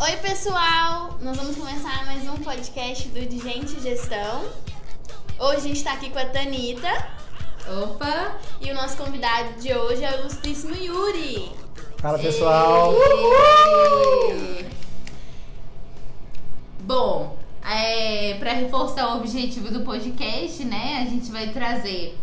Oi, 0.00 0.16
pessoal! 0.18 1.18
Nós 1.20 1.36
vamos 1.36 1.56
começar 1.56 2.06
mais 2.06 2.22
um 2.22 2.36
podcast 2.36 3.08
do 3.08 3.20
De 3.20 3.36
Gente 3.40 3.80
Gestão. 3.80 4.44
Hoje 5.36 5.56
a 5.56 5.60
gente 5.60 5.82
tá 5.82 5.94
aqui 5.94 6.08
com 6.08 6.20
a 6.20 6.24
Tanita. 6.24 6.88
Opa! 7.82 8.38
E 8.60 8.70
o 8.70 8.74
nosso 8.76 8.96
convidado 8.96 9.60
de 9.60 9.74
hoje 9.74 10.04
é 10.04 10.12
o 10.12 10.20
ilustríssimo 10.20 10.76
Yuri. 10.76 11.50
Fala, 11.96 12.16
pessoal! 12.16 12.94
Bom, 16.82 17.36
é, 17.68 18.34
para 18.34 18.52
reforçar 18.52 19.16
o 19.16 19.18
objetivo 19.18 19.68
do 19.72 19.80
podcast, 19.80 20.64
né, 20.64 21.02
a 21.04 21.10
gente 21.10 21.28
vai 21.32 21.48
trazer 21.48 22.16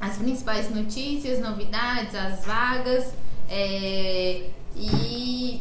as 0.00 0.16
principais 0.16 0.72
notícias, 0.72 1.40
novidades, 1.40 2.14
as 2.14 2.44
vagas 2.44 3.12
é, 3.48 4.44
e 4.76 5.60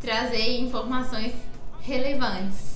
trazer 0.00 0.58
informações 0.58 1.32
relevantes. 1.82 2.70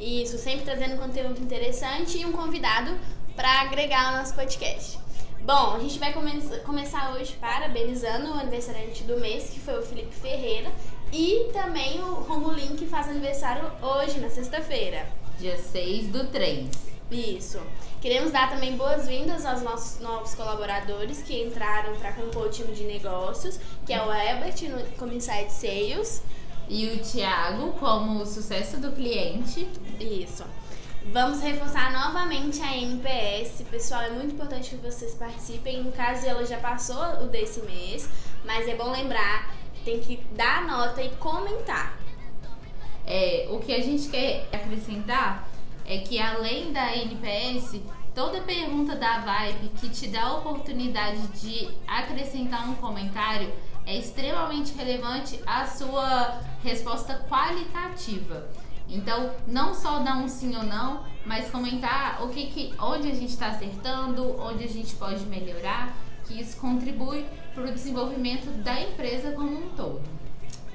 Isso, 0.00 0.38
sempre 0.38 0.64
trazendo 0.64 0.98
conteúdo 0.98 1.40
interessante 1.40 2.18
e 2.18 2.24
um 2.24 2.32
convidado 2.32 2.96
para 3.34 3.62
agregar 3.62 4.08
ao 4.08 4.18
nosso 4.18 4.34
podcast. 4.34 4.98
Bom, 5.42 5.74
a 5.74 5.78
gente 5.78 5.98
vai 5.98 6.12
come 6.12 6.40
começar 6.64 7.14
hoje 7.14 7.36
parabenizando 7.40 8.30
o 8.30 8.34
aniversariante 8.34 9.02
do 9.04 9.18
mês, 9.18 9.50
que 9.50 9.60
foi 9.60 9.78
o 9.78 9.82
Felipe 9.82 10.14
Ferreira, 10.14 10.72
e 11.12 11.50
também 11.52 12.00
o 12.00 12.14
Romulin, 12.14 12.76
que 12.76 12.86
faz 12.86 13.08
aniversário 13.08 13.70
hoje, 13.82 14.20
na 14.20 14.30
sexta-feira. 14.30 15.06
Dia 15.38 15.58
6 15.58 16.08
do 16.08 16.26
3. 16.28 16.70
Isso. 17.10 17.60
Queremos 18.00 18.32
dar 18.32 18.50
também 18.50 18.76
boas-vindas 18.76 19.44
aos 19.44 19.62
nossos 19.62 20.00
novos 20.00 20.34
colaboradores 20.34 21.22
que 21.22 21.42
entraram 21.42 21.94
para 21.96 22.12
compor 22.12 22.46
o 22.46 22.50
time 22.50 22.72
de 22.72 22.84
negócios, 22.84 23.58
que 23.86 23.92
é 23.92 24.02
o 24.02 24.12
Herbert 24.12 24.56
como 24.98 25.12
Inside 25.12 25.52
Sales. 25.52 26.22
E 26.68 26.86
o 26.86 26.98
Thiago 26.98 27.72
como 27.72 28.24
sucesso 28.24 28.78
do 28.80 28.92
cliente. 28.92 29.68
Isso. 30.00 30.44
Vamos 31.12 31.40
reforçar 31.42 31.92
novamente 31.92 32.62
a 32.62 32.76
NPS. 32.76 33.62
Pessoal, 33.70 34.02
é 34.02 34.10
muito 34.10 34.34
importante 34.34 34.70
que 34.70 34.76
vocês 34.76 35.14
participem. 35.14 35.82
No 35.82 35.92
caso, 35.92 36.26
ela 36.26 36.44
já 36.46 36.58
passou 36.58 37.22
o 37.22 37.26
desse 37.26 37.60
mês, 37.62 38.08
mas 38.44 38.66
é 38.66 38.74
bom 38.74 38.90
lembrar, 38.90 39.54
tem 39.84 40.00
que 40.00 40.16
dar 40.34 40.66
nota 40.66 41.02
e 41.02 41.10
comentar. 41.16 41.98
É, 43.06 43.48
o 43.50 43.58
que 43.58 43.74
a 43.74 43.82
gente 43.82 44.08
quer 44.08 44.48
acrescentar 44.50 45.46
é 45.84 45.98
que 45.98 46.18
além 46.18 46.72
da 46.72 46.96
NPS, 46.96 47.82
toda 48.14 48.40
pergunta 48.40 48.96
da 48.96 49.18
Vibe 49.18 49.72
que 49.78 49.90
te 49.90 50.08
dá 50.08 50.22
a 50.22 50.38
oportunidade 50.38 51.26
de 51.38 51.68
acrescentar 51.86 52.66
um 52.66 52.74
comentário 52.76 53.52
é 53.86 53.98
extremamente 53.98 54.74
relevante 54.74 55.38
à 55.46 55.66
sua 55.66 56.40
resposta 56.64 57.14
qualitativa. 57.28 58.48
Então, 58.88 59.34
não 59.46 59.74
só 59.74 60.00
dar 60.00 60.16
um 60.16 60.28
sim 60.28 60.56
ou 60.56 60.62
não, 60.62 61.04
mas 61.24 61.50
comentar 61.50 62.22
o 62.22 62.28
que, 62.30 62.46
que 62.46 62.74
onde 62.78 63.08
a 63.10 63.14
gente 63.14 63.30
está 63.30 63.48
acertando, 63.48 64.40
onde 64.40 64.64
a 64.64 64.68
gente 64.68 64.94
pode 64.96 65.24
melhorar, 65.26 65.94
que 66.26 66.40
isso 66.40 66.56
contribui 66.56 67.26
para 67.54 67.64
o 67.64 67.72
desenvolvimento 67.72 68.46
da 68.62 68.80
empresa 68.80 69.32
como 69.32 69.56
um 69.56 69.68
todo. 69.70 70.02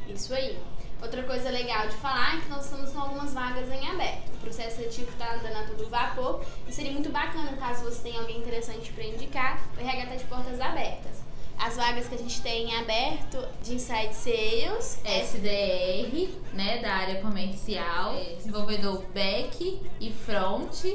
Isso 0.07 0.33
aí. 0.33 0.57
Outra 1.01 1.23
coisa 1.23 1.49
legal 1.49 1.87
de 1.87 1.95
falar 1.95 2.37
é 2.37 2.41
que 2.41 2.49
nós 2.49 2.65
estamos 2.65 2.91
com 2.91 2.99
algumas 2.99 3.33
vagas 3.33 3.71
em 3.71 3.89
aberto. 3.89 4.33
O 4.33 4.37
processo 4.37 4.75
seletivo 4.75 5.09
está 5.11 5.35
andando 5.35 5.55
a 5.55 5.63
todo 5.63 5.89
vapor 5.89 6.43
e 6.67 6.73
seria 6.73 6.91
muito 6.91 7.09
bacana 7.09 7.53
caso 7.53 7.85
você 7.85 8.01
tenha 8.01 8.19
alguém 8.19 8.39
interessante 8.39 8.91
para 8.91 9.05
indicar. 9.05 9.61
O 9.77 9.79
RH 9.79 10.03
está 10.03 10.15
de 10.15 10.23
portas 10.25 10.59
abertas 10.59 11.28
as 11.59 11.75
vagas 11.75 12.07
que 12.07 12.15
a 12.15 12.17
gente 12.17 12.41
tem 12.41 12.73
aberto 12.77 13.45
de 13.61 13.75
Inside 13.75 14.13
Sales, 14.13 14.99
SDR, 15.03 16.29
né, 16.53 16.77
da 16.77 16.93
área 16.93 17.21
comercial, 17.21 18.15
é. 18.15 18.35
desenvolvedor 18.35 19.03
back 19.13 19.81
e 19.99 20.11
front 20.11 20.85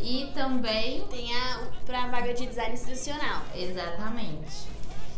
e 0.00 0.30
também 0.34 1.06
tem 1.08 1.34
a 1.34 1.68
para 1.86 2.08
vaga 2.08 2.34
de 2.34 2.46
design 2.46 2.74
institucional. 2.74 3.42
Exatamente. 3.54 4.72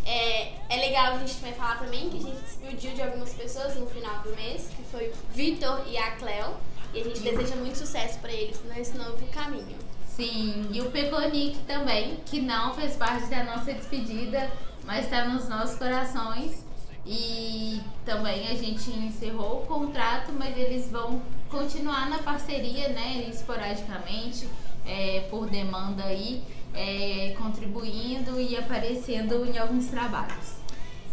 É, 0.04 0.52
é 0.68 0.76
legal 0.76 1.14
a 1.14 1.18
gente 1.18 1.34
também 1.36 1.54
falar 1.54 1.78
também 1.78 2.10
que 2.10 2.18
a 2.18 2.20
gente 2.20 2.42
despediu 2.42 2.92
de 2.92 3.02
algumas 3.02 3.32
pessoas 3.32 3.74
no 3.76 3.86
final 3.86 4.22
do 4.22 4.36
mês, 4.36 4.68
que 4.76 4.82
foi 4.84 5.08
o 5.08 5.12
Vitor 5.32 5.82
e 5.88 5.96
a 5.96 6.10
Cleo, 6.12 6.56
e 6.92 7.00
a 7.00 7.04
gente 7.04 7.20
deseja 7.20 7.56
muito 7.56 7.78
sucesso 7.78 8.18
para 8.18 8.30
eles 8.30 8.60
nesse 8.64 8.96
novo 8.98 9.26
caminho. 9.28 9.78
Sim, 10.06 10.68
e 10.70 10.80
o 10.80 10.90
Peconic 10.90 11.58
também, 11.66 12.20
que 12.26 12.40
não 12.40 12.74
fez 12.74 12.94
parte 12.96 13.26
da 13.26 13.42
nossa 13.42 13.72
despedida, 13.72 14.48
mas 14.84 15.04
está 15.04 15.24
nos 15.26 15.48
nossos 15.48 15.76
corações. 15.78 16.64
E 17.06 17.82
também 18.04 18.48
a 18.48 18.54
gente 18.54 18.90
encerrou 18.90 19.62
o 19.62 19.66
contrato, 19.66 20.32
mas 20.32 20.56
eles 20.56 20.90
vão 20.90 21.20
continuar 21.50 22.08
na 22.08 22.18
parceria, 22.18 22.88
né, 22.88 23.26
esporadicamente, 23.28 24.48
é, 24.86 25.26
por 25.30 25.48
demanda 25.48 26.04
aí, 26.04 26.42
é, 26.72 27.34
contribuindo 27.36 28.40
e 28.40 28.56
aparecendo 28.56 29.44
em 29.44 29.58
alguns 29.58 29.86
trabalhos. 29.86 30.56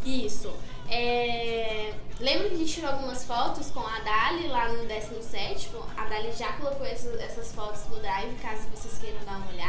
Isso. 0.06 0.52
É... 0.90 1.94
Lembra 2.20 2.50
que 2.50 2.56
a 2.56 2.58
gente 2.58 2.74
tirou 2.74 2.92
algumas 2.92 3.24
fotos 3.24 3.72
com 3.72 3.80
a 3.80 4.00
Dali 4.00 4.48
lá 4.48 4.68
no 4.74 4.86
17? 4.86 5.72
A 5.98 6.04
Dali 6.06 6.32
já 6.34 6.52
colocou 6.54 6.86
essas, 6.86 7.20
essas 7.20 7.54
fotos 7.54 7.88
no 7.90 8.00
Drive, 8.00 8.36
caso 8.42 8.68
vocês 8.76 9.00
queiram 9.00 9.24
dar 9.26 9.38
uma 9.38 9.48
olhada, 9.48 9.61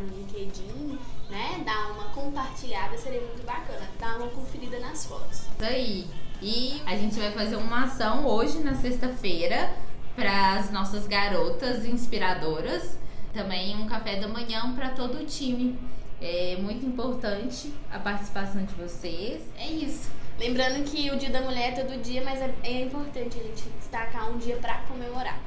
no 0.00 0.16
LinkedIn 0.16 0.98
né, 1.30 1.62
dar 1.64 1.92
uma 1.92 2.10
compartilhada 2.10 2.98
seria 2.98 3.20
muito 3.20 3.44
bacana, 3.44 3.88
dar 3.98 4.16
uma 4.16 4.28
conferida 4.28 4.78
nas 4.80 5.06
fotos. 5.06 5.38
Isso 5.38 5.64
aí. 5.64 6.06
E 6.42 6.82
a 6.86 6.96
gente 6.96 7.18
vai 7.18 7.30
fazer 7.32 7.56
uma 7.56 7.84
ação 7.84 8.26
hoje 8.26 8.58
na 8.58 8.74
sexta-feira 8.74 9.72
para 10.16 10.54
as 10.54 10.70
nossas 10.70 11.06
garotas 11.06 11.84
inspiradoras. 11.84 12.98
Também 13.32 13.76
um 13.76 13.86
café 13.86 14.16
da 14.16 14.26
manhã 14.26 14.74
para 14.74 14.90
todo 14.90 15.18
o 15.18 15.24
time. 15.24 15.78
É 16.20 16.56
muito 16.60 16.84
importante 16.84 17.72
a 17.90 17.98
participação 17.98 18.64
de 18.64 18.74
vocês. 18.74 19.42
É 19.56 19.66
isso. 19.66 20.10
Lembrando 20.38 20.82
que 20.84 21.10
o 21.10 21.16
Dia 21.16 21.30
da 21.30 21.42
Mulher 21.42 21.72
é 21.72 21.82
todo 21.84 22.00
dia, 22.02 22.22
mas 22.24 22.40
é, 22.40 22.52
é 22.64 22.82
importante 22.82 23.38
a 23.38 23.42
gente 23.42 23.68
destacar 23.78 24.30
um 24.30 24.38
dia 24.38 24.56
para 24.56 24.78
comemorar. 24.88 25.38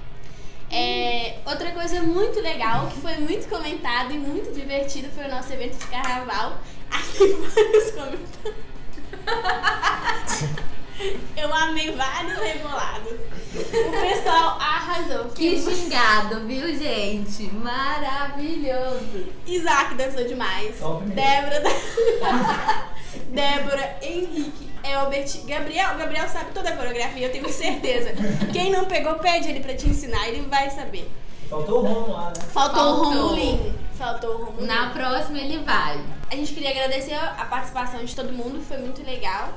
É, 0.74 1.38
outra 1.46 1.72
coisa 1.72 2.02
muito 2.02 2.40
legal, 2.42 2.88
que 2.88 3.00
foi 3.00 3.16
muito 3.18 3.48
comentado 3.48 4.12
e 4.12 4.18
muito 4.18 4.52
divertido, 4.54 5.08
foi 5.14 5.26
o 5.26 5.30
nosso 5.30 5.54
evento 5.54 5.78
de 5.78 5.86
carnaval. 5.86 6.58
Aqui 6.90 7.28
vários 7.54 7.92
comentários. 7.92 8.64
Eu 11.38 11.54
amei 11.54 11.92
vários 11.92 12.40
rebolados. 12.40 13.20
O 13.54 14.02
pessoal 14.02 14.58
arrasou. 14.60 15.26
Que 15.26 15.60
gingado, 15.60 16.48
viu, 16.48 16.68
gente? 16.76 17.44
Maravilhoso. 17.54 19.28
Isaac 19.46 19.94
dançou 19.94 20.26
demais. 20.26 20.76
Débora. 21.14 21.62
Débora, 23.30 23.98
Henrique, 24.02 24.53
Elbert, 24.94 25.46
Gabriel. 25.46 25.98
Gabriel 25.98 26.28
sabe 26.30 26.52
toda 26.54 26.70
a 26.70 26.78
coreografia, 26.78 27.28
eu 27.28 27.32
tenho 27.32 27.50
certeza. 27.50 28.12
Quem 28.52 28.72
não 28.72 28.86
pegou, 28.86 29.16
pede 29.16 29.50
ele 29.50 29.60
pra 29.60 29.76
te 29.76 29.90
ensinar, 29.90 30.28
ele 30.28 30.42
vai 30.48 30.70
saber. 30.70 31.10
Faltou 31.50 31.80
o 31.80 31.88
Romulo 31.88 32.14
lá, 32.14 32.28
né? 32.28 32.34
Faltou, 32.52 32.84
Faltou. 32.84 32.94
o 32.94 33.04
Romulinho. 33.04 33.76
Faltou 33.98 34.30
o 34.32 34.46
Romulinho. 34.46 34.68
Na 34.68 34.90
próxima 34.90 35.40
ele 35.40 35.60
vai. 35.60 36.00
A 36.32 36.36
gente 36.36 36.54
queria 36.54 36.72
agradecer 36.72 37.14
a 37.14 37.46
participação 37.46 38.04
de 38.04 38.16
todo 38.16 38.32
mundo, 38.32 38.62
foi 38.62 38.78
muito 38.78 39.04
legal. 39.06 39.54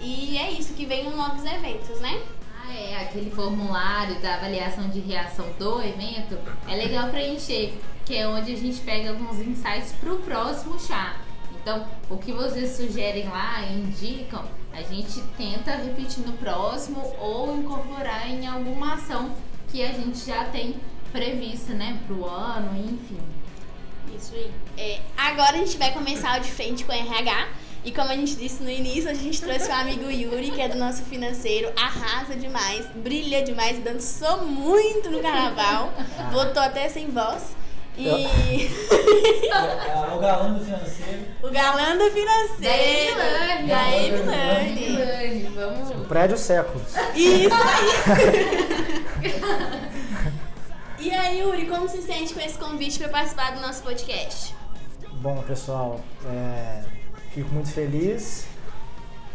E 0.00 0.36
é 0.38 0.50
isso, 0.52 0.74
que 0.74 0.84
venham 0.86 1.16
novos 1.16 1.44
eventos, 1.44 2.00
né? 2.00 2.20
Ah, 2.60 2.72
é, 2.72 3.02
aquele 3.02 3.30
formulário 3.30 4.20
da 4.20 4.34
avaliação 4.34 4.88
de 4.88 5.00
reação 5.00 5.46
do 5.58 5.82
evento 5.82 6.38
é 6.68 6.74
legal 6.76 7.08
preencher, 7.08 7.74
que 8.04 8.14
é 8.16 8.28
onde 8.28 8.52
a 8.52 8.56
gente 8.56 8.80
pega 8.80 9.10
alguns 9.10 9.40
insights 9.40 9.92
pro 10.00 10.18
próximo 10.18 10.78
chá. 10.78 11.16
Então, 11.60 11.86
o 12.08 12.16
que 12.16 12.32
vocês 12.32 12.76
sugerem 12.76 13.28
lá, 13.28 13.62
indicam, 13.62 14.44
a 14.78 14.82
gente 14.82 15.20
tenta 15.36 15.72
repetir 15.72 16.24
no 16.24 16.32
próximo 16.34 17.00
ou 17.18 17.56
incorporar 17.58 18.30
em 18.30 18.46
alguma 18.46 18.94
ação 18.94 19.34
que 19.70 19.82
a 19.82 19.92
gente 19.92 20.24
já 20.24 20.44
tem 20.44 20.76
prevista, 21.10 21.72
né, 21.72 21.98
pro 22.06 22.24
ano, 22.24 22.78
enfim. 22.78 23.18
Isso 24.16 24.34
aí. 24.34 24.50
É, 24.76 25.00
agora 25.16 25.56
a 25.56 25.58
gente 25.58 25.76
vai 25.76 25.92
começar 25.92 26.38
o 26.38 26.42
de 26.42 26.50
frente 26.50 26.84
com 26.84 26.92
o 26.92 26.94
RH. 26.94 27.48
E 27.84 27.92
como 27.92 28.10
a 28.10 28.16
gente 28.16 28.36
disse 28.36 28.62
no 28.62 28.70
início, 28.70 29.08
a 29.08 29.14
gente 29.14 29.40
trouxe 29.40 29.68
o 29.68 29.72
amigo 29.72 30.10
Yuri, 30.10 30.50
que 30.50 30.60
é 30.60 30.68
do 30.68 30.76
nosso 30.76 31.02
financeiro, 31.04 31.72
arrasa 31.76 32.34
demais, 32.34 32.86
brilha 32.96 33.42
demais, 33.42 33.82
dançou 33.82 34.44
muito 34.44 35.10
no 35.10 35.20
carnaval, 35.20 35.92
votou 36.32 36.62
até 36.62 36.88
sem 36.88 37.08
voz. 37.08 37.56
E. 37.98 38.70
O 40.14 40.20
galã 40.20 40.52
do 40.52 40.64
financeiro. 40.64 41.22
O 41.42 41.50
galã 41.50 41.96
do 41.96 42.10
financeiro. 42.10 43.16
Da 43.68 43.96
Emilane. 43.96 45.42
Vamos. 45.54 45.90
O 45.90 46.04
prédio 46.06 46.36
séculos. 46.36 46.82
Isso 47.14 47.54
aí. 47.54 49.30
e 51.06 51.10
aí, 51.10 51.40
Yuri, 51.40 51.66
como 51.66 51.88
se 51.88 52.02
sente 52.02 52.34
com 52.34 52.40
esse 52.40 52.58
convite 52.58 52.98
para 52.98 53.08
participar 53.08 53.52
do 53.54 53.60
nosso 53.60 53.82
podcast? 53.82 54.54
Bom, 55.20 55.42
pessoal, 55.42 56.00
é, 56.26 56.82
fico 57.32 57.52
muito 57.54 57.70
feliz 57.70 58.48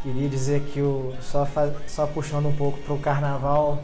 Queria 0.03 0.27
dizer 0.27 0.61
que 0.63 0.81
o, 0.81 1.13
só, 1.21 1.45
fa- 1.45 1.71
só 1.87 2.05
puxando 2.05 2.47
um 2.47 2.55
pouco 2.55 2.77
pro 2.79 2.97
carnaval 2.97 3.81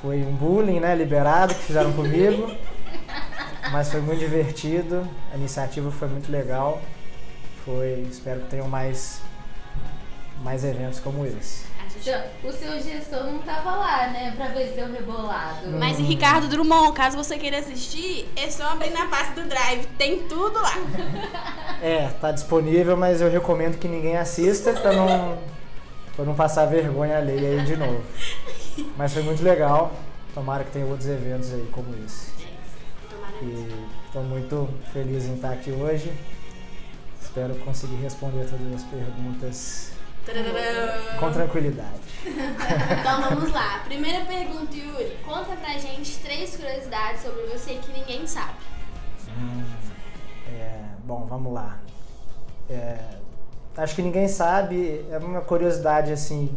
foi 0.00 0.22
um 0.22 0.32
bullying, 0.32 0.80
né, 0.80 0.94
liberado 0.94 1.54
que 1.54 1.60
fizeram 1.60 1.92
comigo. 1.92 2.50
Mas 3.70 3.90
foi 3.90 4.00
muito 4.00 4.18
divertido, 4.18 5.06
a 5.32 5.36
iniciativa 5.36 5.90
foi 5.90 6.08
muito 6.08 6.30
legal. 6.30 6.80
Foi, 7.64 8.06
espero 8.10 8.40
que 8.40 8.48
tenham 8.48 8.68
mais 8.68 9.20
mais 10.42 10.64
eventos 10.64 11.00
como 11.00 11.26
esse. 11.26 11.64
Então, 12.00 12.22
O 12.44 12.52
seu 12.52 12.80
gestor 12.80 13.24
não 13.24 13.38
tava 13.40 13.72
lá, 13.72 14.06
né? 14.08 14.32
Pra 14.34 14.48
ver 14.48 14.72
seu 14.74 14.90
rebolado. 14.90 15.70
Mas 15.78 15.98
e 15.98 16.02
Ricardo 16.02 16.48
Drummond, 16.48 16.92
caso 16.94 17.16
você 17.16 17.36
queira 17.36 17.58
assistir, 17.58 18.26
é 18.36 18.50
só 18.50 18.68
abrir 18.72 18.90
na 18.90 19.06
pasta 19.06 19.40
do 19.40 19.48
Drive, 19.48 19.86
tem 19.98 20.20
tudo 20.28 20.58
lá. 20.60 20.74
É, 21.82 22.08
tá 22.20 22.30
disponível, 22.30 22.94
mas 22.94 23.22
eu 23.22 23.30
recomendo 23.30 23.78
que 23.78 23.88
ninguém 23.88 24.14
assista 24.14 24.74
pra 24.74 24.92
não, 24.92 25.38
pra 26.14 26.26
não 26.26 26.34
passar 26.34 26.66
vergonha 26.66 27.16
alheia 27.16 27.58
aí 27.58 27.64
de 27.64 27.74
novo. 27.74 28.02
Mas 28.98 29.14
foi 29.14 29.22
muito 29.22 29.42
legal. 29.42 29.90
Tomara 30.34 30.62
que 30.62 30.72
tenha 30.72 30.84
outros 30.84 31.08
eventos 31.08 31.54
aí 31.54 31.66
como 31.72 31.86
esse. 32.04 32.39
E 33.42 33.86
estou 34.06 34.22
muito 34.22 34.68
feliz 34.92 35.24
em 35.24 35.34
estar 35.34 35.52
aqui 35.52 35.72
hoje. 35.72 36.12
Espero 37.20 37.54
conseguir 37.56 37.96
responder 37.96 38.46
todas 38.48 38.74
as 38.74 38.82
perguntas 38.84 39.92
com 41.18 41.32
tranquilidade. 41.32 42.00
Então 43.00 43.22
vamos 43.22 43.50
lá. 43.52 43.80
Primeira 43.84 44.24
pergunta, 44.26 44.76
Yuri. 44.76 45.16
Conta 45.24 45.56
pra 45.56 45.78
gente 45.78 46.18
três 46.18 46.54
curiosidades 46.54 47.22
sobre 47.22 47.46
você 47.46 47.74
que 47.74 47.90
ninguém 47.92 48.26
sabe. 48.26 48.58
Hum, 49.28 49.64
é, 50.52 50.82
bom, 51.04 51.26
vamos 51.26 51.52
lá. 51.54 51.78
É, 52.68 52.98
acho 53.76 53.94
que 53.94 54.02
ninguém 54.02 54.28
sabe, 54.28 55.04
é 55.10 55.18
uma 55.18 55.40
curiosidade 55.40 56.12
assim, 56.12 56.54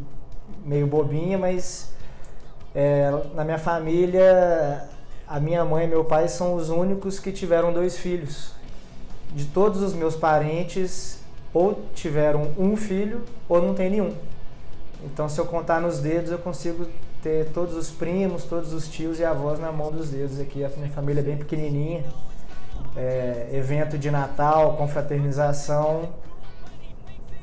meio 0.65 0.85
bobinha, 0.85 1.37
mas 1.37 1.93
é, 2.75 3.09
na 3.33 3.45
minha 3.45 3.57
família, 3.57 4.89
a 5.27 5.39
minha 5.39 5.63
mãe 5.63 5.85
e 5.85 5.87
meu 5.87 6.03
pai 6.05 6.27
são 6.27 6.55
os 6.55 6.69
únicos 6.69 7.19
que 7.19 7.31
tiveram 7.31 7.73
dois 7.73 7.97
filhos. 7.97 8.51
De 9.31 9.45
todos 9.45 9.81
os 9.81 9.93
meus 9.93 10.15
parentes, 10.15 11.23
ou 11.53 11.79
tiveram 11.93 12.51
um 12.57 12.75
filho 12.75 13.21
ou 13.47 13.61
não 13.61 13.73
tem 13.73 13.89
nenhum. 13.89 14.13
Então, 15.03 15.29
se 15.29 15.39
eu 15.39 15.45
contar 15.45 15.79
nos 15.79 15.99
dedos, 15.99 16.31
eu 16.31 16.37
consigo 16.37 16.87
ter 17.21 17.49
todos 17.53 17.75
os 17.75 17.89
primos, 17.89 18.45
todos 18.45 18.73
os 18.73 18.87
tios 18.87 19.19
e 19.19 19.25
avós 19.25 19.59
na 19.59 19.71
mão 19.71 19.91
dos 19.91 20.09
dedos 20.09 20.39
aqui. 20.39 20.63
A 20.63 20.69
minha 20.69 20.89
família 20.89 21.19
é 21.19 21.23
bem 21.23 21.37
pequenininha. 21.37 22.03
É, 22.95 23.49
evento 23.53 23.97
de 23.97 24.09
Natal, 24.09 24.75
confraternização, 24.77 26.09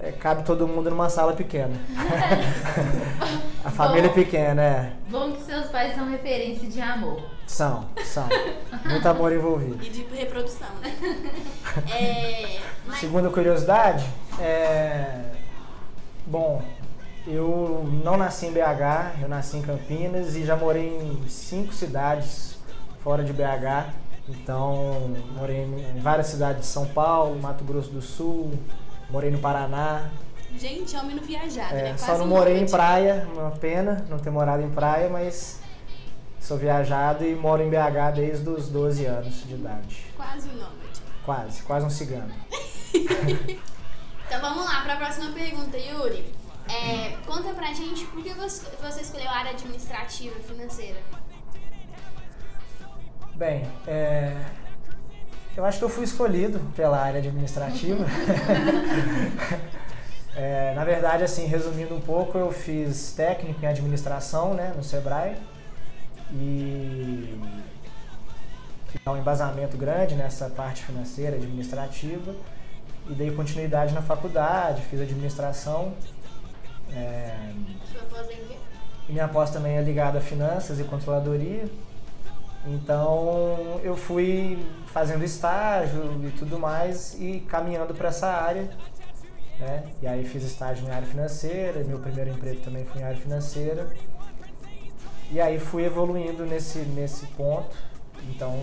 é, 0.03 0.13
cabe 0.13 0.45
todo 0.45 0.67
mundo 0.67 0.89
numa 0.89 1.11
sala 1.11 1.35
pequena. 1.35 1.75
a 3.63 3.71
família 3.71 4.07
é 4.07 4.09
Bom. 4.09 4.15
pequena, 4.15 4.63
é. 4.63 4.93
Bom 5.09 5.33
que 5.33 5.43
seus 5.43 5.67
pais 5.67 5.95
são 5.95 6.09
referência 6.09 6.67
de 6.69 6.81
amor. 6.81 7.23
São, 7.47 7.87
são. 8.05 8.27
Muito 8.87 9.07
amor 9.07 9.33
envolvido. 9.33 9.85
E 9.85 9.91
de 9.91 10.03
reprodução, 10.15 10.69
né? 10.81 10.97
É. 11.93 12.61
Mas 12.87 12.99
Segunda 12.99 13.29
curiosidade, 13.29 14.05
é... 14.41 15.33
Bom, 16.27 16.63
eu 17.27 17.87
não 18.03 18.17
nasci 18.17 18.47
em 18.47 18.53
BH, 18.53 19.21
eu 19.23 19.29
nasci 19.29 19.59
em 19.59 19.63
Campinas 19.63 20.35
e 20.35 20.45
já 20.45 20.57
morei 20.57 20.89
em 20.89 21.29
cinco 21.29 21.73
cidades 21.75 22.57
fora 23.05 23.23
de 23.23 23.33
BH. 23.33 23.93
Então, 24.29 25.15
morei 25.37 25.65
em 25.65 26.01
várias 26.01 26.29
cidades 26.29 26.63
de 26.63 26.67
São 26.69 26.87
Paulo, 26.87 27.41
Mato 27.41 27.65
Grosso 27.65 27.91
do 27.91 28.01
Sul, 28.01 28.53
morei 29.11 29.31
no 29.31 29.39
Paraná. 29.39 30.11
Gente, 30.57 30.97
homem 30.97 31.15
não 31.17 31.23
viajado, 31.23 31.75
É, 31.75 31.83
né? 31.93 31.97
só 31.97 32.07
Quase 32.07 32.19
não 32.21 32.27
um 32.27 32.31
morei 32.31 32.59
em 32.59 32.69
praia, 32.69 33.29
uma 33.33 33.51
pena 33.53 34.05
não 34.09 34.19
ter 34.19 34.31
morado 34.31 34.63
em 34.63 34.71
praia, 34.71 35.09
mas 35.09 35.61
sou 36.41 36.59
viajado 36.59 37.25
e 37.25 37.35
moro 37.35 37.63
em 37.63 37.71
BH 37.71 38.15
desde 38.15 38.49
os 38.49 38.69
12 38.69 39.07
anos 39.07 39.47
de 39.47 39.55
idade. 39.55 40.05
Quase 40.17 40.49
um 40.49 40.55
nômade. 40.55 41.01
Quase, 41.25 41.63
quase 41.63 41.87
um 41.87 41.91
cigano. 41.91 42.33
Então 44.33 44.41
vamos 44.43 44.65
lá 44.65 44.83
para 44.83 44.95
a 44.95 44.97
próxima 44.97 45.33
pergunta, 45.33 45.77
Yuri. 45.77 46.33
É, 46.69 47.17
conta 47.27 47.53
pra 47.53 47.73
gente 47.73 48.05
por 48.07 48.23
que 48.23 48.33
você, 48.33 48.65
você 48.81 49.01
escolheu 49.01 49.29
a 49.29 49.33
área 49.39 49.51
administrativa 49.51 50.37
e 50.39 50.43
financeira. 50.45 51.01
Bem, 53.35 53.67
é, 53.89 54.37
eu 55.57 55.65
acho 55.65 55.79
que 55.79 55.85
eu 55.85 55.89
fui 55.89 56.05
escolhido 56.05 56.61
pela 56.75 56.99
área 56.99 57.19
administrativa. 57.19 58.05
É, 60.37 60.73
na 60.75 60.85
verdade, 60.85 61.25
assim, 61.25 61.45
resumindo 61.47 61.95
um 61.95 62.01
pouco, 62.01 62.39
eu 62.39 62.53
fiz 62.53 63.13
técnico 63.13 63.63
em 63.63 63.67
administração 63.67 64.55
né, 64.55 64.73
no 64.77 64.83
Sebrae 64.83 65.37
e 66.33 67.39
fiz 68.87 69.01
um 69.07 69.17
embasamento 69.17 69.77
grande 69.77 70.15
nessa 70.15 70.49
parte 70.49 70.85
financeira, 70.85 71.37
administrativa 71.37 72.35
e 73.09 73.15
dei 73.15 73.31
continuidade 73.33 73.93
na 73.93 74.03
faculdade, 74.03 74.83
fiz 74.83 75.01
administração. 75.01 75.93
É, 76.93 77.53
Sua 77.93 78.03
pós 78.03 78.31
em 78.31 78.45
quê? 78.47 78.57
e 79.09 79.13
minha 79.13 79.29
pós 79.29 79.51
também 79.51 79.77
é 79.77 79.83
ligada 79.83 80.19
a 80.19 80.21
finanças 80.21 80.79
e 80.79 80.85
controladoria. 80.85 81.65
Então 82.67 83.81
eu 83.83 83.97
fui 83.97 84.59
fazendo 84.87 85.25
estágio 85.25 86.21
e 86.27 86.31
tudo 86.33 86.59
mais 86.59 87.15
e 87.19 87.41
caminhando 87.49 87.95
para 87.95 88.09
essa 88.09 88.29
área. 88.29 88.71
Né? 89.59 89.85
E 90.03 90.07
aí 90.07 90.25
fiz 90.25 90.43
estágio 90.43 90.87
em 90.87 90.91
área 90.91 91.07
financeira, 91.07 91.83
meu 91.85 91.99
primeiro 91.99 92.31
emprego 92.31 92.61
também 92.61 92.85
foi 92.85 93.01
em 93.01 93.05
área 93.05 93.19
financeira. 93.19 93.91
E 95.31 95.41
aí 95.41 95.59
fui 95.59 95.85
evoluindo 95.85 96.45
nesse, 96.45 96.79
nesse 96.81 97.27
ponto. 97.29 97.77
Então 98.29 98.55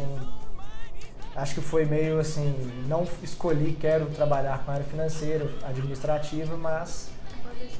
acho 1.35 1.55
que 1.55 1.61
foi 1.61 1.85
meio 1.85 2.19
assim, 2.19 2.53
não 2.88 3.07
escolhi 3.23 3.73
quero 3.79 4.07
trabalhar 4.07 4.63
com 4.63 4.71
área 4.71 4.85
financeira, 4.85 5.50
administrativa, 5.63 6.57
mas 6.57 7.09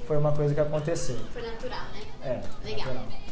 foi 0.06 0.18
uma 0.18 0.32
coisa 0.32 0.54
que 0.54 0.60
aconteceu. 0.60 1.18
Foi 1.34 1.42
natural, 1.42 1.86
né? 1.94 2.02
É, 2.24 2.66
Legal. 2.66 2.94
natural. 2.94 3.27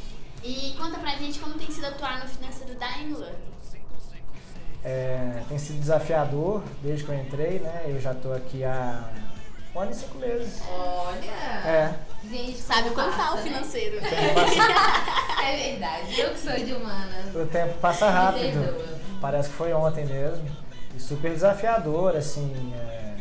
E 0.46 0.76
conta 0.78 0.98
pra 1.00 1.12
gente 1.12 1.40
como 1.40 1.56
tem 1.56 1.70
sido 1.72 1.86
atuar 1.88 2.20
no 2.24 2.30
financeiro 2.30 2.76
da 2.76 2.98
Englund. 3.00 3.36
É, 4.84 5.42
tem 5.50 5.58
sido 5.58 5.80
desafiador 5.80 6.62
desde 6.84 7.04
que 7.04 7.10
eu 7.10 7.16
entrei, 7.16 7.60
né? 7.60 7.86
Eu 7.88 8.00
já 8.00 8.14
tô 8.14 8.32
aqui 8.32 8.64
há 8.64 9.10
um 9.76 9.80
ano 9.80 9.92
e 9.92 9.96
cinco 9.96 10.20
meses. 10.20 10.62
Olha! 10.70 11.32
É, 11.68 11.94
Gente, 12.30 12.58
Sabe 12.60 12.90
como 12.92 13.10
contar 13.12 13.18
passa, 13.18 13.34
o 13.34 13.36
né? 13.38 13.42
financeiro. 13.44 13.98
É 15.46 15.58
verdade. 15.72 16.20
Eu 16.20 16.32
que 16.32 16.40
sou 16.40 16.54
de 16.54 16.74
humanas. 16.74 17.36
o 17.36 17.46
tempo 17.46 17.78
passa 17.80 18.10
rápido. 18.10 18.98
Parece 19.22 19.50
que 19.50 19.56
foi 19.56 19.74
ontem 19.74 20.04
mesmo. 20.06 20.44
E 20.96 21.00
super 21.00 21.32
desafiador, 21.32 22.16
assim. 22.16 22.74
é, 22.76 23.16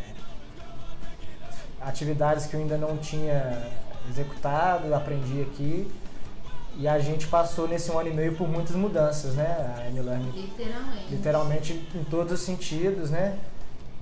atividades 1.82 2.46
que 2.46 2.54
eu 2.56 2.60
ainda 2.60 2.78
não 2.78 2.96
tinha 2.96 3.70
executado, 4.08 4.94
aprendi 4.94 5.42
aqui. 5.42 5.90
E 6.76 6.88
a 6.88 6.98
gente 6.98 7.26
passou 7.28 7.68
nesse 7.68 7.90
um 7.90 7.98
ano 7.98 8.08
e 8.08 8.12
meio 8.12 8.36
por 8.36 8.48
muitas 8.48 8.74
mudanças, 8.74 9.34
né? 9.34 9.74
A 9.78 9.86
M-Learning 9.88 10.30
Literalmente. 10.30 11.06
literalmente 11.10 11.88
em 11.94 12.04
todos 12.04 12.32
os 12.32 12.40
sentidos, 12.40 13.10
né? 13.10 13.38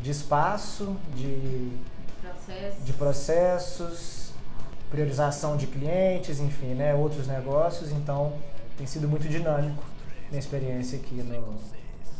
De 0.00 0.10
espaço, 0.10 0.96
de 1.14 1.72
Processo. 2.22 2.80
de 2.82 2.92
processos, 2.94 4.32
priorização 4.90 5.56
de 5.56 5.66
clientes, 5.66 6.40
enfim, 6.40 6.74
né, 6.74 6.94
outros 6.94 7.26
negócios. 7.26 7.90
Então, 7.92 8.32
tem 8.76 8.86
sido 8.86 9.08
muito 9.08 9.28
dinâmico 9.28 9.82
minha 10.32 10.40
experiência 10.40 10.98
aqui 10.98 11.16
no, 11.16 11.58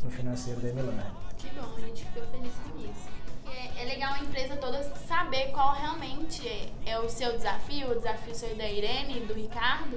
no 0.05 0.11
financeiro 0.11 0.61
da 0.61 0.69
Emilan. 0.69 0.93
Que 1.39 1.49
bom, 1.51 1.67
a 1.77 1.81
gente 1.81 2.05
ficou 2.05 2.23
feliz 2.31 2.53
com 2.63 2.79
isso. 2.79 3.11
É, 3.51 3.83
é 3.83 3.85
legal 3.87 4.13
a 4.15 4.21
empresa 4.21 4.57
toda 4.57 4.83
saber 5.09 5.51
qual 5.51 5.75
realmente 5.75 6.47
é, 6.47 6.69
é 6.93 6.99
o 6.99 7.09
seu 7.09 7.33
desafio, 7.33 7.91
o 7.91 7.95
desafio 7.95 8.35
seu 8.35 8.55
da 8.55 8.69
Irene 8.69 9.19
e 9.19 9.21
do 9.27 9.35
Ricardo, 9.35 9.97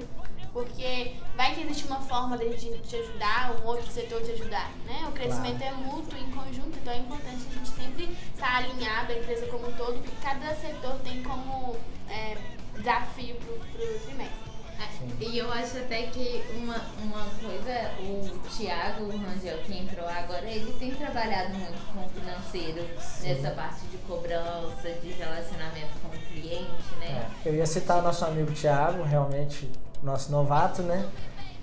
porque 0.56 1.12
vai 1.36 1.54
que 1.54 1.60
existe 1.60 1.84
uma 1.84 2.00
forma 2.00 2.38
de 2.38 2.56
gente 2.56 2.78
te 2.78 2.96
ajudar, 2.96 3.54
um 3.60 3.66
outro 3.66 3.86
setor 3.92 4.22
te 4.22 4.30
ajudar, 4.30 4.72
né? 4.86 5.04
O 5.06 5.12
crescimento 5.12 5.60
é 5.62 5.70
mútuo, 5.72 6.18
em 6.18 6.30
conjunto, 6.30 6.78
então 6.78 6.94
é 6.94 6.96
importante 6.96 7.46
a 7.50 7.58
gente 7.58 7.68
sempre 7.68 8.16
estar 8.32 8.56
alinhado, 8.56 9.12
a 9.12 9.18
empresa 9.18 9.46
como 9.48 9.68
um 9.68 9.72
todo, 9.72 10.00
porque 10.00 10.16
cada 10.22 10.54
setor 10.54 10.94
tem 11.04 11.22
como 11.22 11.76
é, 12.08 12.38
desafio 12.74 13.34
pro, 13.34 13.54
pro 13.54 13.98
trimestre. 14.06 14.46
É, 14.78 15.24
E 15.24 15.36
eu 15.36 15.52
acho 15.52 15.76
até 15.76 16.04
que 16.04 16.42
uma, 16.54 16.80
uma 17.02 17.26
coisa, 17.38 17.92
o 18.00 18.38
Thiago, 18.48 19.04
o 19.04 19.18
Rangel 19.18 19.58
que 19.58 19.76
entrou 19.76 20.08
agora, 20.08 20.46
ele 20.46 20.72
tem 20.78 20.94
trabalhado 20.94 21.52
muito 21.52 21.92
com 21.92 22.02
o 22.02 22.08
financeiro, 22.08 22.82
nessa 23.22 23.50
parte 23.50 23.80
de 23.88 23.98
cobrança, 23.98 24.88
de 25.02 25.12
relacionamento 25.12 25.98
com 26.00 26.08
o 26.08 26.20
cliente, 26.32 26.94
né? 26.98 27.30
É, 27.44 27.48
eu 27.50 27.54
ia 27.56 27.66
citar 27.66 27.98
o 27.98 28.02
nosso 28.02 28.24
amigo 28.24 28.52
Thiago, 28.52 29.02
realmente 29.02 29.70
nosso 30.02 30.30
novato, 30.30 30.82
né? 30.82 31.08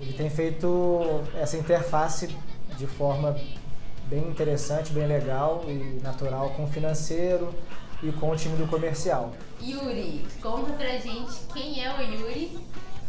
Ele 0.00 0.12
tem 0.12 0.28
feito 0.28 1.00
essa 1.34 1.56
interface 1.56 2.34
de 2.76 2.86
forma 2.86 3.36
bem 4.06 4.28
interessante, 4.28 4.92
bem 4.92 5.06
legal 5.06 5.64
e 5.66 6.00
natural 6.02 6.50
com 6.50 6.64
o 6.64 6.66
financeiro 6.66 7.54
e 8.02 8.12
com 8.12 8.30
o 8.30 8.36
time 8.36 8.56
do 8.56 8.66
comercial. 8.66 9.32
Yuri, 9.62 10.26
conta 10.42 10.72
pra 10.72 10.98
gente 10.98 11.32
quem 11.52 11.82
é 11.82 11.94
o 11.96 12.02
Yuri 12.02 12.58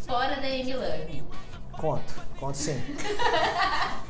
fora 0.05 0.35
da 0.35 0.49
M-Learning. 0.49 1.23
Conto, 1.73 2.13
conto 2.39 2.57
sim. 2.57 2.81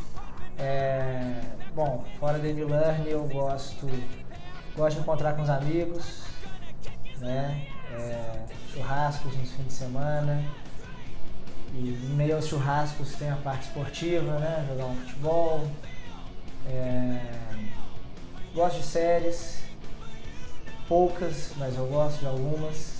É, 0.57 1.41
bom, 1.75 2.05
fora 2.17 2.39
da 2.39 2.47
M-Learning 2.47 3.09
eu 3.09 3.27
gosto, 3.27 3.89
gosto 4.73 4.95
de 4.95 5.01
encontrar 5.01 5.33
com 5.33 5.41
os 5.41 5.49
amigos, 5.49 6.21
né? 7.17 7.67
É, 7.91 8.45
churrascos 8.71 9.35
nos 9.35 9.51
fins 9.51 9.67
de 9.67 9.73
semana. 9.73 10.41
E 11.73 11.89
em 11.89 12.15
meio 12.15 12.35
aos 12.35 12.47
churrascos 12.47 13.13
tem 13.15 13.29
a 13.29 13.35
parte 13.35 13.67
esportiva, 13.67 14.39
né? 14.39 14.65
Jogar 14.69 14.85
um 14.85 14.95
futebol. 14.95 15.67
É, 16.67 17.19
gosto 18.53 18.79
de 18.79 18.85
séries, 18.85 19.63
poucas, 20.87 21.51
mas 21.57 21.77
eu 21.77 21.85
gosto 21.87 22.19
de 22.19 22.27
algumas. 22.27 22.95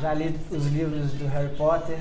Já 0.00 0.14
li 0.14 0.38
os 0.50 0.66
livros 0.66 1.12
do 1.12 1.26
Harry 1.26 1.54
Potter, 1.56 1.98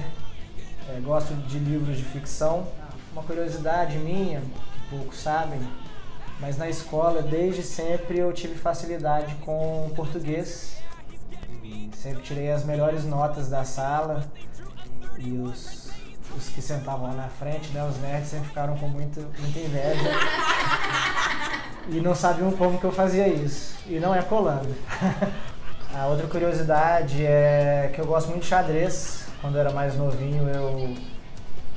é, 0.89 0.99
gosto 0.99 1.33
de 1.33 1.57
livros 1.57 1.97
de 1.97 2.03
ficção. 2.03 2.67
Uma 3.11 3.23
curiosidade 3.23 3.97
minha, 3.97 4.41
que 4.41 4.89
poucos 4.89 5.17
sabem, 5.17 5.59
mas 6.39 6.57
na 6.57 6.69
escola 6.69 7.21
desde 7.21 7.63
sempre 7.63 8.19
eu 8.19 8.31
tive 8.33 8.55
facilidade 8.55 9.33
com 9.35 9.91
português. 9.95 10.75
Sempre 11.93 12.21
tirei 12.21 12.51
as 12.51 12.63
melhores 12.63 13.03
notas 13.03 13.49
da 13.49 13.63
sala 13.63 14.23
e 15.17 15.31
os, 15.37 15.84
os 16.37 16.49
que 16.49 16.61
sentavam 16.61 17.07
lá 17.07 17.13
na 17.13 17.27
frente, 17.27 17.69
né, 17.69 17.87
os 17.89 17.97
nerds 18.01 18.29
sempre 18.29 18.47
ficaram 18.47 18.77
com 18.77 18.87
muito, 18.87 19.19
muita 19.39 19.59
inveja. 19.59 20.09
E 21.87 22.01
não 22.01 22.15
sabiam 22.15 22.51
como 22.51 22.79
que 22.79 22.83
eu 22.83 22.91
fazia 22.91 23.27
isso. 23.27 23.75
E 23.85 23.99
não 23.99 24.13
é 24.13 24.21
colando. 24.21 24.73
A 25.93 26.07
outra 26.07 26.27
curiosidade 26.27 27.23
é 27.23 27.91
que 27.93 28.01
eu 28.01 28.05
gosto 28.05 28.29
muito 28.29 28.41
de 28.41 28.47
xadrez. 28.49 29.27
Quando 29.39 29.55
eu 29.55 29.61
era 29.61 29.71
mais 29.71 29.95
novinho, 29.95 30.49
eu, 30.49 30.95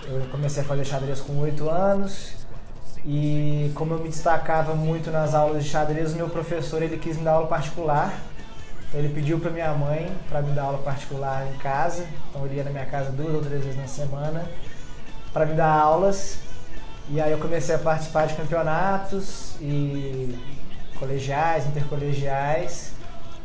eu 0.09 0.27
comecei 0.31 0.63
a 0.63 0.67
fazer 0.67 0.85
xadrez 0.85 1.21
com 1.21 1.39
8 1.39 1.69
anos. 1.69 2.33
E 3.05 3.71
como 3.75 3.95
eu 3.95 3.99
me 3.99 4.09
destacava 4.09 4.75
muito 4.75 5.11
nas 5.11 5.35
aulas 5.35 5.63
de 5.63 5.71
xadrez, 5.71 6.15
o 6.15 6.17
meu 6.17 6.29
professor 6.29 6.83
ele 6.83 6.97
quis 6.97 7.17
me 7.17 7.25
dar 7.25 7.33
aula 7.33 7.47
particular. 7.47 8.13
Então 8.89 9.01
ele 9.01 9.13
pediu 9.15 9.39
para 9.39 9.51
minha 9.51 9.73
mãe 9.75 10.11
para 10.29 10.41
me 10.41 10.53
dar 10.53 10.63
aula 10.65 10.79
particular 10.79 11.47
em 11.53 11.59
casa. 11.59 12.07
Então 12.31 12.45
ele 12.47 12.57
ia 12.57 12.65
na 12.65 12.71
minha 12.71 12.87
casa 12.87 13.11
duas 13.13 13.35
ou 13.35 13.43
três 13.43 13.63
vezes 13.63 13.79
na 13.79 13.87
semana 13.87 14.45
para 15.33 15.45
me 15.47 15.55
dar 15.55 15.71
aulas. 15.71 16.39
E 17.11 17.21
aí 17.21 17.33
eu 17.33 17.39
comecei 17.39 17.75
a 17.75 17.79
participar 17.79 18.27
de 18.27 18.35
campeonatos 18.35 19.55
e 19.61 20.39
colegiais, 20.99 21.67
intercolegiais. 21.67 22.93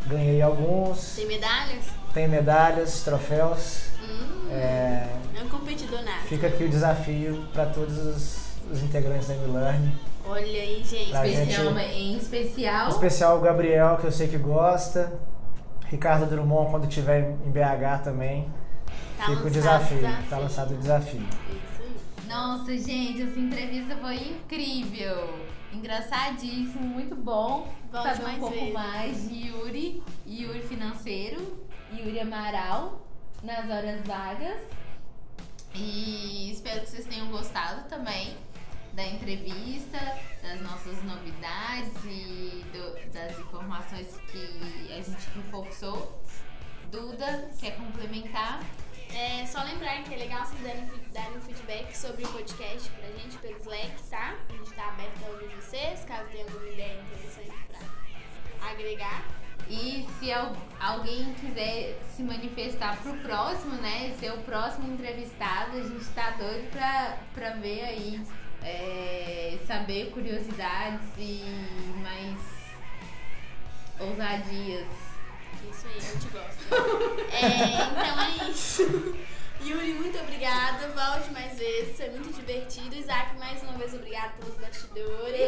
Ganhei 0.08 0.42
alguns. 0.42 1.14
Tem 1.16 1.28
medalhas? 1.28 1.86
Tem 2.14 2.28
medalhas, 2.28 3.02
troféus. 3.04 3.84
Hum, 4.02 4.50
É, 4.52 5.08
é 5.40 5.44
um 5.44 5.48
competidor 5.50 6.02
nato. 6.04 6.26
fica 6.28 6.48
aqui 6.48 6.64
o 6.66 6.70
desafio 6.70 7.46
para 7.54 7.66
todos 7.68 7.98
os, 7.98 8.38
os 8.72 8.84
integrantes 8.84 9.28
da 9.28 9.34
Milarne. 9.36 9.98
Olha 10.26 10.42
aí, 10.46 10.84
gente. 10.86 11.10
Pra 11.10 11.26
gente- 11.28 11.50
Especial, 11.52 11.78
em 11.80 12.18
especial. 12.18 12.86
Em 12.88 12.90
especial 12.90 13.38
o 13.38 13.42
Gabriel, 13.42 13.98
que 13.98 14.06
eu 14.08 14.12
sei 14.12 14.28
que 14.28 14.38
gosta. 14.38 15.12
Ricardo 15.94 16.26
Drummond, 16.26 16.72
quando 16.72 16.88
estiver 16.88 17.38
em 17.46 17.52
BH 17.52 18.04
também. 18.04 18.52
Tá 19.16 19.26
fica 19.26 19.42
o 19.42 19.44
lançado 19.44 19.52
desafio. 19.52 19.98
o 19.98 20.02
desafio. 20.02 20.30
Tá 20.30 20.38
lançado 20.40 20.74
o 20.74 20.78
desafio. 20.78 21.22
Isso 21.22 21.82
aí. 21.82 22.28
Nossa, 22.28 22.78
gente, 22.78 23.22
essa 23.22 23.40
entrevista 23.40 23.96
foi 23.98 24.16
incrível. 24.16 25.36
Engraçadíssimo, 25.72 26.84
muito 26.84 27.16
bom. 27.16 27.72
Volte 27.92 28.10
saber 28.10 28.24
mais 28.24 28.38
um 28.38 28.40
pouco 28.40 28.56
vezes. 28.56 28.74
mais 28.74 29.30
de 29.30 29.48
Yuri, 29.48 30.04
Yuri 30.26 30.62
Financeiro, 30.64 31.60
Yuri 31.96 32.20
Amaral, 32.20 33.00
nas 33.44 33.70
horas 33.70 34.02
vagas. 34.08 34.62
E 35.76 36.52
espero 36.52 36.82
que 36.82 36.90
vocês 36.90 37.06
tenham 37.06 37.28
gostado 37.28 37.88
também 37.88 38.36
da 38.94 39.04
entrevista, 39.04 39.98
das 40.42 40.62
nossas 40.62 41.02
novidades 41.04 41.94
e 42.06 42.64
do- 42.72 43.12
das 43.12 43.38
informações 43.40 44.08
que 44.32 44.88
a 44.92 45.02
gente 45.02 45.30
reforçou. 45.36 46.22
Duda, 46.92 47.50
quer 47.60 47.76
complementar? 47.76 48.62
É 49.16 49.46
só 49.46 49.64
lembrar 49.64 50.04
que 50.04 50.14
é 50.14 50.18
legal 50.18 50.46
vocês 50.46 50.62
darem, 50.62 50.90
darem 51.12 51.42
feedback 51.42 51.96
sobre 51.96 52.24
o 52.24 52.28
podcast 52.32 52.90
pra 52.92 53.08
gente 53.12 53.38
pelo 53.38 53.58
Slack, 53.58 54.04
tá? 54.10 54.36
A 54.50 54.54
gente 54.54 54.72
tá 54.74 54.88
aberto 54.90 55.24
a 55.26 55.30
ouvir 55.30 55.56
vocês, 55.56 56.04
caso 56.06 56.30
tenha 56.30 56.44
alguma 56.46 56.68
ideia 56.70 57.00
interessante 57.02 57.52
pra 57.68 58.70
agregar. 58.70 59.24
E 59.70 60.08
se 60.20 60.32
al- 60.32 60.56
alguém 60.80 61.34
quiser 61.36 62.00
se 62.16 62.22
manifestar 62.24 62.98
pro 63.02 63.16
próximo, 63.20 63.76
né? 63.76 64.16
Ser 64.20 64.32
o 64.34 64.42
próximo 64.42 64.92
entrevistado, 64.94 65.78
a 65.78 65.82
gente 65.84 66.06
tá 66.10 66.32
doido 66.32 66.70
pra, 66.72 67.18
pra 67.34 67.50
ver 67.52 67.82
aí, 67.86 68.22
é, 68.64 69.58
saber 69.68 70.12
curiosidades 70.12 71.08
e 71.18 71.44
mais 72.02 72.38
ousadias. 74.00 74.88
Isso 75.70 75.88
aí, 75.88 75.98
a 75.98 76.02
gente 76.02 76.28
gosta. 76.30 76.64
É, 77.34 77.74
então 77.74 78.46
é 78.46 78.50
isso. 78.50 79.16
Yuri, 79.66 79.94
muito 79.94 80.20
obrigada. 80.20 80.90
Volte 80.90 81.32
mais 81.32 81.58
vezes, 81.58 81.96
foi 81.96 82.10
muito 82.10 82.34
divertido. 82.34 82.96
Isaac, 82.96 83.38
mais 83.38 83.62
uma 83.64 83.74
vez, 83.74 83.94
obrigado 83.94 84.38
pelos 84.38 84.56
bastidores. 84.58 85.40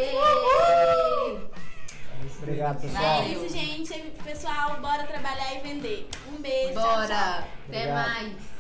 Obrigado, 2.42 2.82
pessoal. 2.82 3.22
É 3.22 3.28
isso, 3.28 3.50
gente. 3.50 3.94
Pessoal, 4.24 4.80
bora 4.80 5.04
trabalhar 5.04 5.56
e 5.56 5.60
vender. 5.60 6.10
Um 6.32 6.42
beijo. 6.42 6.74
tchau, 6.74 6.82
tchau. 6.82 6.96
Bora! 6.96 7.48
Até 7.68 7.78
Obrigado. 7.78 7.94
mais! 7.94 8.55